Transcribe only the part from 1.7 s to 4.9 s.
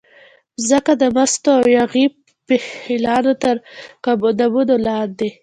یاغي پیلانو ترقدمونو